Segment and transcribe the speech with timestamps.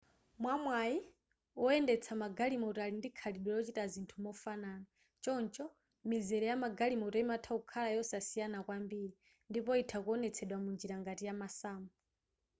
[0.41, 0.97] mwamwayi
[1.61, 4.85] woyendetsa magalimoto ali ndi khalidwe lochita zinthu mofanana
[5.23, 5.65] choncho
[6.09, 9.09] mizere ya magalimoto imatha kukhala yosasiyana kwambiri
[9.49, 11.89] ndipo itha kuonetsedwa munjira ngati ya masamu